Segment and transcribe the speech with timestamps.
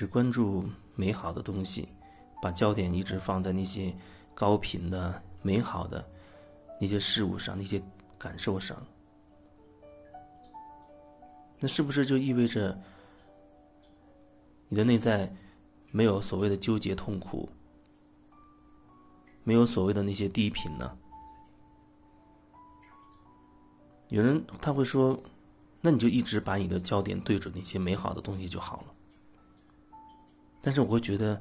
[0.00, 1.86] 只关注美好的东西，
[2.40, 3.94] 把焦点一直放在那些
[4.34, 6.02] 高频的、美好的
[6.80, 7.82] 那些事物上、那些
[8.16, 8.82] 感受上，
[11.58, 12.80] 那是不是就意味着
[14.70, 15.30] 你的内在
[15.90, 17.46] 没有所谓的纠结痛苦，
[19.44, 20.96] 没有所谓的那些低频呢？
[24.08, 25.22] 有人他会说
[25.82, 28.94] ：“那你就一直把你的焦点对准那些美好的东西就好了。”
[30.60, 31.40] 但是我会觉得，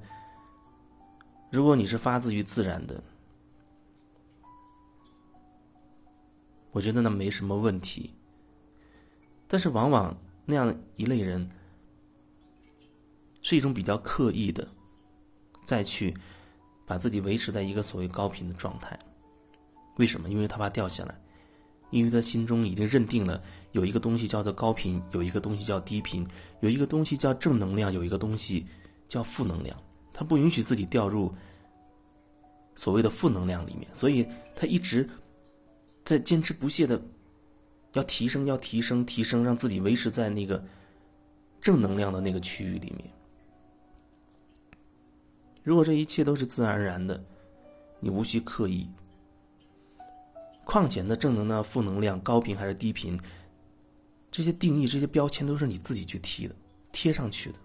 [1.50, 3.04] 如果你是发自于自然的，
[6.72, 8.14] 我觉得那没什么问题。
[9.48, 11.50] 但是往往那样一类人，
[13.42, 14.68] 是一种比较刻意的，
[15.66, 16.16] 再去
[16.86, 18.98] 把自己维持在一个所谓高频的状态。
[19.98, 20.30] 为什么？
[20.30, 21.20] 因为他怕掉下来。
[21.92, 26.24] 因为他心中已经认定了有一个东西叫做高频，有一个东西叫低频，
[26.60, 28.68] 有一个东西叫正能量，有一个东西
[29.10, 29.78] 叫负能量。
[30.14, 31.34] 他不允许自己掉入
[32.76, 34.26] 所谓的负能量里面，所以
[34.56, 35.10] 他一直
[36.06, 37.02] 在坚持不懈的
[37.94, 40.64] 要提升，要提升，提升，让自己维持在那个
[41.60, 43.10] 正能量的那个区域里面。
[45.64, 47.22] 如果这一切都是自然而然的，
[48.00, 48.90] 你无需刻意。
[50.66, 53.20] 况且呢，正能量、负能量、高频还是低频，
[54.30, 56.56] 这些定义、这些标签都是你自己去贴的、
[56.92, 57.60] 贴上去的。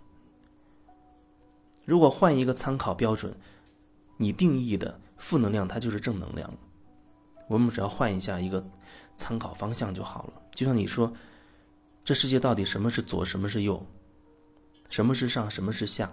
[1.85, 3.35] 如果换一个参考标准，
[4.17, 6.53] 你定义的负能量，它就是正能量。
[7.49, 8.65] 我们只要换一下一个
[9.17, 10.33] 参考方向就好了。
[10.55, 11.13] 就像你说，
[12.03, 13.85] 这世界到底什么是左，什么是右，
[14.89, 16.11] 什么是上，什么是下？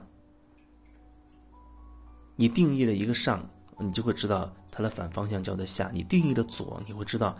[2.36, 3.50] 你定义了一个上。
[3.84, 5.90] 你就会知道它的反方向叫做下。
[5.92, 7.36] 你定义的左，你会知道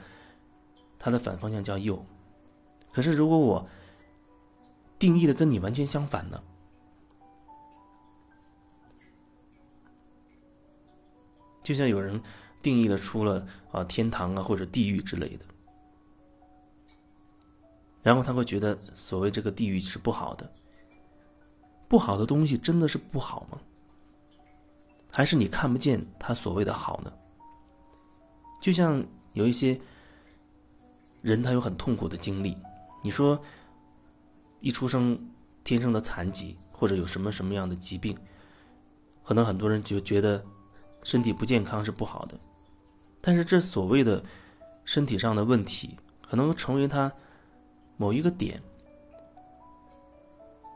[0.98, 2.04] 它的反方向叫右。
[2.92, 3.68] 可是如果我
[4.98, 6.42] 定义的跟你完全相反呢？
[11.64, 12.22] 就像有人
[12.62, 15.46] 定义了出了啊天堂啊或者地狱之类的，
[18.02, 20.52] 然后他会觉得所谓这个地狱是不好的。
[21.88, 23.60] 不好的东西真的是不好吗？
[25.12, 27.12] 还是你看不见他所谓的好呢？
[28.62, 29.78] 就像有一些
[31.22, 32.58] 人，他有很痛苦的经历。
[33.04, 33.38] 你说，
[34.62, 35.20] 一出生
[35.66, 38.18] 天生的残疾，或者有什么什么样的疾病，
[39.22, 40.42] 可能很多人就觉得
[41.04, 42.40] 身体不健康是不好的。
[43.20, 44.24] 但是这所谓的
[44.86, 45.98] 身体上的问题，
[46.28, 47.12] 可能成为他
[47.98, 48.62] 某一个点，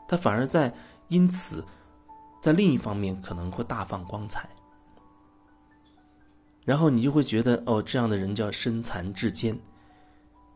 [0.08, 0.72] 他反而在
[1.08, 1.64] 因此。
[2.38, 4.48] 在另一方面可能会大放光彩，
[6.64, 9.58] 然后你就会觉得哦，这样的人叫身残志坚，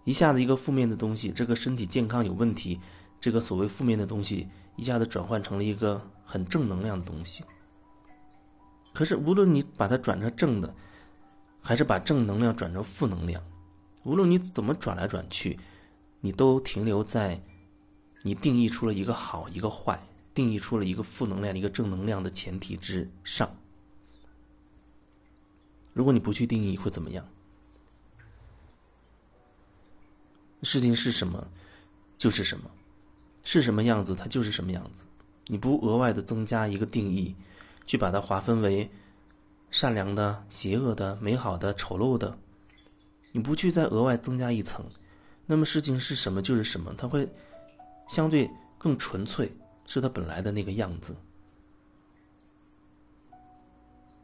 [0.05, 2.79] 一下子一个负面的东西，这个身体健康有问题，
[3.21, 7.43] 这个所谓负面的东西一下子转换成了一个很正能量的东西。
[8.93, 10.75] 可是无论你把它转成正的，
[11.61, 13.43] 还是把正能量转成负能量，
[14.05, 15.59] 无论你怎么转来转去，
[16.21, 17.43] 你都停留在
[18.23, 20.03] 你定义出了一个好一个坏。
[20.33, 23.51] 定义出了一个负能量、一个正能量的前提之上。
[25.93, 27.29] 如果你不去定义，会怎么样？
[30.63, 31.45] 事情是什么，
[32.17, 32.71] 就是什么，
[33.43, 35.03] 是什么样子，它就是什么样子。
[35.47, 37.35] 你不额外的增加一个定义，
[37.91, 38.89] 去把它划分为
[39.73, 42.39] 善良的、邪恶的、美好的、丑陋的，
[43.33, 44.87] 你不去再额外增加一层，
[45.45, 47.29] 那么事情是什么就是什么，它会
[48.07, 49.51] 相对更纯粹。
[49.87, 51.17] 是他本来的那个样子，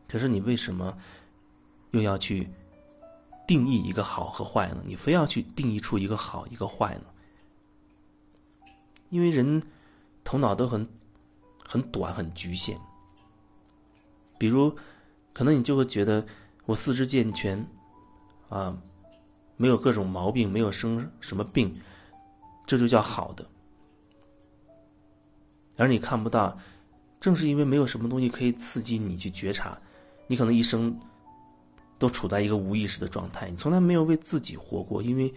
[0.06, 0.96] 可是你为什么
[1.90, 2.48] 又要去
[3.48, 4.80] 定义一个好和坏呢？
[4.84, 7.06] 你非要去定义出一个好一个坏呢？
[9.10, 9.60] 因为人
[10.22, 10.88] 头脑都很
[11.58, 12.78] 很短很局限。
[14.38, 14.74] 比如，
[15.32, 16.24] 可能你就会觉得
[16.64, 17.66] 我四肢健全，
[18.48, 18.76] 啊，
[19.56, 21.74] 没有各种毛病，没有生什么病，
[22.66, 23.46] 这就叫好的。
[25.76, 26.58] 而你看不到，
[27.20, 29.78] 正是因为没有什么东西可以刺激你去觉察，
[30.26, 30.98] 你可能一生
[31.98, 35.32] 都处在一个无意识的状态，你从来没有为自己活过，因为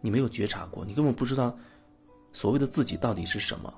[0.00, 1.54] 你没有觉察过，你根本不知道
[2.32, 3.72] 所谓的自己到底是什么。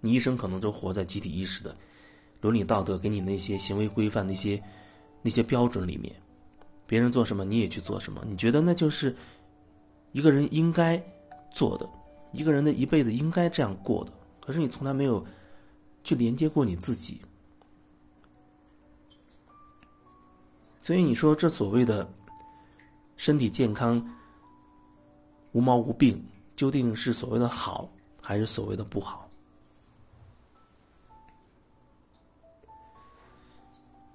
[0.00, 1.76] 你一生可能就活在集体意识的
[2.44, 4.62] 伦理道德给你那些行为规范那些
[5.22, 6.14] 那些标准里面，
[6.86, 9.16] 别人做什么你也去做什么，你觉得那就是
[10.12, 11.02] 一个人应该
[11.50, 11.88] 做的。
[12.32, 14.12] 一个人的一辈子应该这样过的，
[14.42, 15.24] 可是你从来没有
[16.02, 17.22] 去连接过你自己，
[20.82, 22.06] 所以你说这所谓的
[23.16, 24.06] 身体健康、
[25.52, 26.22] 无毛无病，
[26.54, 27.88] 究竟是所谓的好，
[28.20, 29.23] 还是所谓的不好？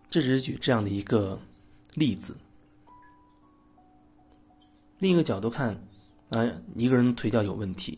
[0.09, 1.39] 这只是举这样的一个
[1.93, 2.35] 例子。
[4.97, 5.73] 另一个角度看，
[6.29, 6.43] 啊，
[6.75, 7.97] 一个人腿脚有问题，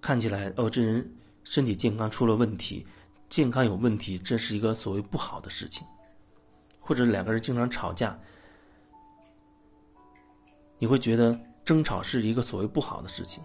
[0.00, 1.10] 看起来哦，这人
[1.44, 2.86] 身体健康出了问题，
[3.30, 5.86] 健康有问题，这是一个所谓不好的事情。
[6.80, 8.18] 或者两个人经常吵架，
[10.78, 13.44] 你会觉得争吵是一个所谓不好的事情。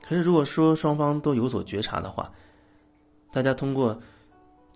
[0.00, 2.32] 可是如果说双方都有所觉察的话，
[3.32, 4.00] 大家通过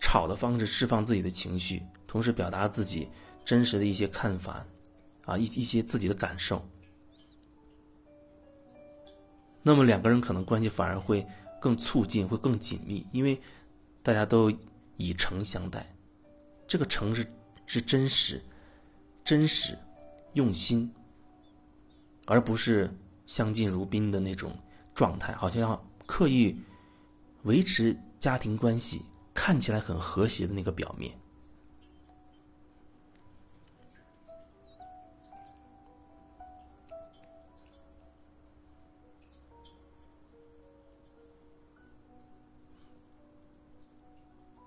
[0.02, 3.08] 吵的方式释放自己的情绪，同时表达自己
[3.43, 4.66] 真实的一些看法，
[5.25, 6.62] 啊，一一些自己的感受，
[9.62, 11.25] 那么两个人可能关系反而会
[11.60, 13.40] 更促进，会更紧密，因为
[14.02, 14.52] 大家都
[14.96, 15.87] 以诚相待，
[16.66, 17.25] 这个诚是。
[17.64, 18.43] 是真实、
[19.25, 19.78] 真实、
[20.34, 20.93] 用心，
[22.26, 22.93] 而不是
[23.25, 24.54] 相敬如宾的那种
[24.94, 26.54] 状态，好像要刻意
[27.44, 29.00] 维持家庭关系，
[29.34, 31.12] 看起来很和谐的那个表面。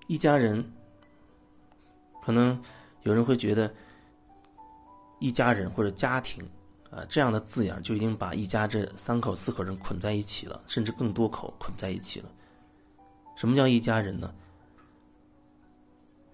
[0.07, 0.63] 一家人
[2.23, 2.61] 可能。
[3.03, 3.71] 有人会觉得，
[5.19, 6.43] 一家人或者家庭，
[6.89, 12.31] 啊，这样的字眼就已经把一家这三口四口人捆在一起了，甚至更多口捆在一起了。
[13.35, 14.33] 什么叫一家人呢？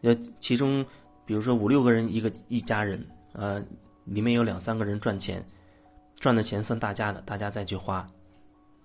[0.02, 0.86] 要其中，
[1.26, 3.04] 比如说五六个人一个一家人，
[3.34, 3.60] 啊，
[4.06, 5.46] 里面有两三个人赚钱，
[6.20, 8.06] 赚的钱算大家的，大家再去花，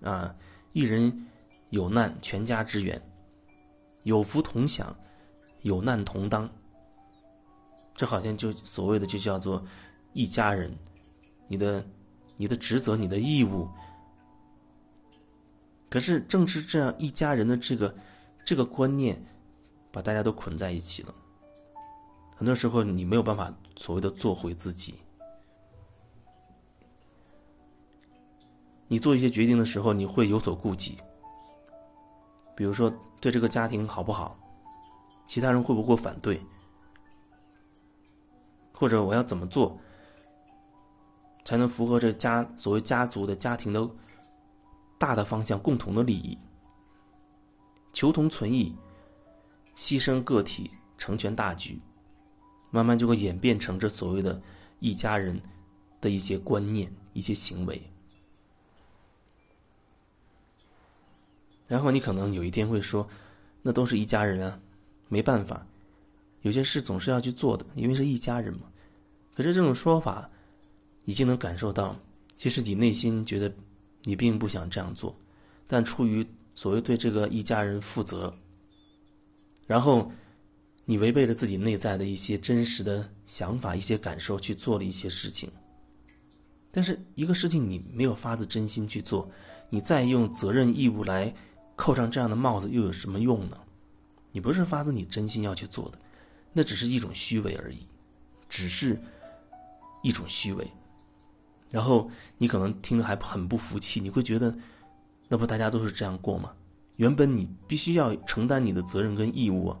[0.01, 0.35] 啊，
[0.73, 1.27] 一人
[1.69, 3.01] 有难全家支援，
[4.03, 4.95] 有福同享，
[5.63, 6.49] 有难同当。
[7.95, 9.65] 这好像就所谓的就叫做
[10.13, 10.71] 一家人，
[11.47, 11.83] 你的
[12.35, 13.67] 你的职责、你的义务。
[15.89, 17.95] 可是正是这样一家人的这个
[18.45, 19.19] 这个观念，
[19.91, 21.13] 把大家都捆在一起了。
[22.35, 24.95] 很多时候你没有办法所谓的做回自己。
[28.87, 30.97] 你做一些决定的时候，你会有所顾忌。
[32.55, 34.37] 比如说对这个家庭好不好，
[35.27, 36.41] 其他人会不会反对？
[38.71, 39.77] 或者我要怎么做，
[41.43, 43.89] 才能符合这家所谓家族的家庭的
[44.97, 46.37] 大的方向、共同的利益？
[47.91, 48.75] 求同存异，
[49.77, 51.79] 牺牲个体，成全大局，
[52.71, 54.41] 慢慢就会演变成这所谓的
[54.79, 55.39] 一家人
[56.01, 57.81] 的一些观念、一些行为。
[61.67, 63.07] 然后你可能有一天会说
[63.61, 64.59] ：“那都是一家人啊，
[65.09, 65.65] 没办法。”
[66.41, 68.61] 有些事总是要去做的，因为是一家人嘛。
[69.35, 70.29] 可是这种说法，
[71.05, 71.95] 已经能感受到，
[72.37, 73.53] 其实你内心觉得
[74.03, 75.15] 你并不想这样做，
[75.67, 76.25] 但出于
[76.55, 78.33] 所谓对这个一家人负责，
[79.67, 80.11] 然后
[80.85, 85.51] 你违背了自己内在的一些真实的想法、一些感受去做了一些事情。
[86.71, 89.29] 但是一个事情你没有发自真心去做，
[89.69, 91.33] 你再用责任义务来
[91.75, 93.57] 扣上这样的帽子又有什么用呢？
[94.31, 95.99] 你不是发自你真心要去做的。
[96.53, 97.85] 那只是一种虚伪而已，
[98.47, 98.99] 只是
[100.01, 100.67] 一种虚伪。
[101.69, 104.55] 然后你可能听得还很不服气，你会觉得，
[105.27, 106.53] 那不大家都是这样过吗？
[106.97, 109.79] 原本你必须要承担你的责任跟义务啊。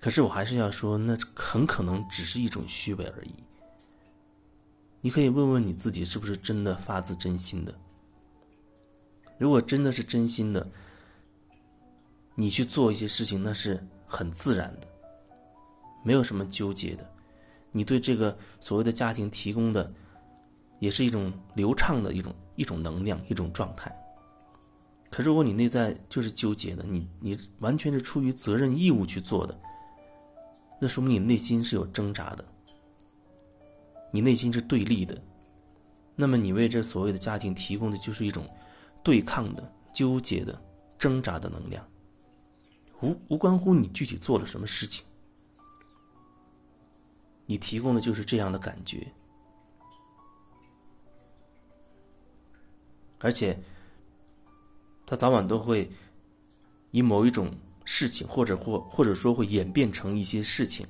[0.00, 3.34] 可是我还是要说，那很可能只是一种虚伪而已。
[5.00, 7.74] 你可以问问你自己，是不是真的发自真心的？
[9.38, 10.66] 如果真的是真心的，
[12.34, 13.86] 你去做一些事情，那是。
[14.06, 14.86] 很自然的，
[16.04, 17.04] 没有什么纠结的。
[17.72, 19.92] 你对这个所谓的家庭提供的，
[20.78, 23.92] 也是一种流畅的一种一种能量一种状态。
[25.14, 29.56] 可如果你内在就是纠结的，你你完全是出于责任义务去做的，
[30.80, 32.44] 那说明你内心是有挣扎的，
[34.10, 35.16] 你内心是对立的。
[36.16, 38.44] 那么你为这所谓的家庭提供的就是一种
[39.04, 40.60] 对抗的、纠结的、
[40.98, 41.86] 挣扎的能量。
[43.00, 45.06] 无无关乎你具体做了什么事情，
[47.46, 49.06] 你提供的就是这样的感觉，
[53.20, 53.56] 而且，
[55.06, 55.90] 他早晚都会
[56.90, 57.50] 以某一种
[57.84, 60.86] 事情，或者或或者说会演变成一些事情，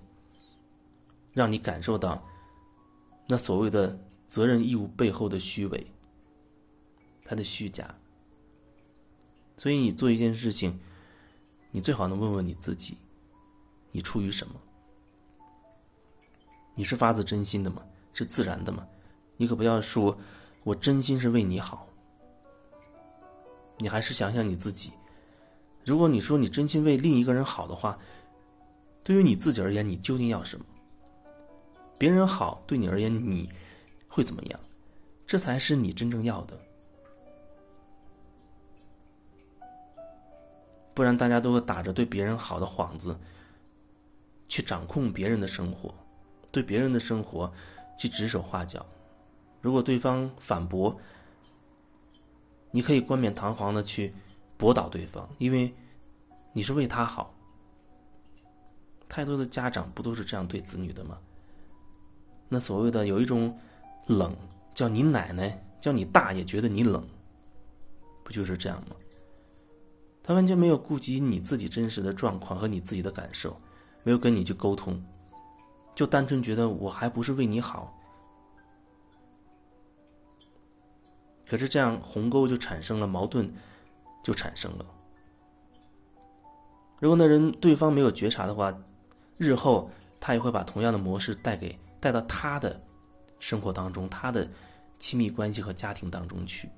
[1.33, 2.25] 让你感受到
[3.27, 5.87] 那所谓的责任义务背后的虚伪，
[7.25, 7.95] 它的虚假。
[9.57, 10.79] 所以你做一件事情。
[11.77, 12.97] 你最好能问问你自己，
[13.91, 14.55] 你出于什么？
[16.77, 17.83] 你是发自真心的吗？
[18.13, 18.87] 是自然的吗？
[19.37, 20.17] 你可不要说，
[20.63, 21.89] 我真心是为你好。
[23.79, 24.93] 你还是想想你自己。
[25.85, 27.99] 如果你说你真心为另一个人好的话，
[29.03, 30.65] 对于你自己而言，你究竟要什么？
[31.99, 33.49] 别人好，对你而言，你
[34.09, 34.61] 会怎么样？
[35.27, 36.59] 这才是你真正要的。
[40.95, 43.19] 不然，大家都会打着对别人好的幌子，
[44.49, 45.95] 去掌控别人的生活，
[46.51, 47.53] 对别人的生活
[47.99, 48.85] 去指手画脚。
[49.61, 50.97] 如果对方反驳，
[52.75, 54.13] 你可以冠冕堂皇的去
[54.57, 55.73] 驳倒对方，因为
[56.53, 57.33] 你是为他好。
[59.09, 61.17] 太多的家长不都是这样对子女的吗？
[62.49, 63.57] 那所谓的有一种
[64.09, 64.35] 冷，
[64.75, 67.07] 叫你奶奶，叫你大爷觉得你冷，
[68.25, 68.97] 不就是这样吗？
[70.21, 73.57] 他完全没有顾及你自己真实的状况和你自己的感受，
[74.03, 75.01] 没有跟你去沟通，
[75.95, 77.97] 就单纯觉得我还不是为你好。
[81.55, 83.49] 可是这样鸿沟就产生了，矛盾
[84.25, 84.85] 就产生了。
[86.99, 88.77] 如果那人对方没有觉察的话，
[89.39, 92.83] 日后他也会把同样的模式带给带到他的
[93.39, 94.49] 生活当中，他的
[94.99, 96.69] 亲密关系和家庭当中去。